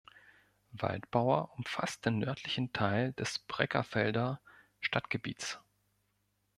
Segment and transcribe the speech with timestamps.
[0.71, 4.41] Waldbauer umfasst den nördlichen Teil des Breckerfelder
[4.79, 5.59] Stadtgebiets.